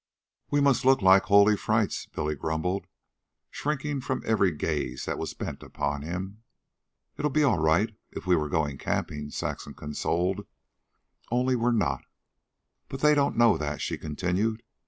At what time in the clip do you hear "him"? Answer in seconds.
6.01-6.41